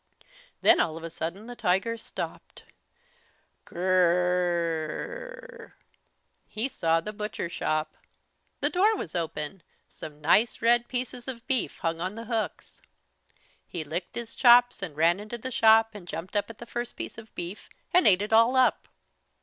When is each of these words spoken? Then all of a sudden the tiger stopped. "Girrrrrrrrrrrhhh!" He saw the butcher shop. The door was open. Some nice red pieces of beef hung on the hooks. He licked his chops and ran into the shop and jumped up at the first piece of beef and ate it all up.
Then 0.63 0.79
all 0.79 0.97
of 0.97 1.03
a 1.03 1.11
sudden 1.11 1.45
the 1.45 1.55
tiger 1.55 1.95
stopped. 1.95 2.63
"Girrrrrrrrrrrhhh!" 3.65 5.73
He 6.47 6.67
saw 6.67 6.99
the 7.01 7.13
butcher 7.13 7.47
shop. 7.49 7.93
The 8.61 8.71
door 8.71 8.95
was 8.95 9.13
open. 9.13 9.61
Some 9.89 10.19
nice 10.19 10.59
red 10.59 10.87
pieces 10.87 11.27
of 11.27 11.45
beef 11.45 11.77
hung 11.77 12.01
on 12.01 12.15
the 12.15 12.25
hooks. 12.25 12.81
He 13.67 13.83
licked 13.83 14.15
his 14.15 14.33
chops 14.33 14.81
and 14.81 14.97
ran 14.97 15.19
into 15.19 15.37
the 15.37 15.51
shop 15.51 15.91
and 15.93 16.07
jumped 16.07 16.35
up 16.35 16.49
at 16.49 16.57
the 16.57 16.65
first 16.65 16.95
piece 16.97 17.19
of 17.19 17.35
beef 17.35 17.69
and 17.93 18.07
ate 18.07 18.23
it 18.23 18.33
all 18.33 18.55
up. 18.55 18.87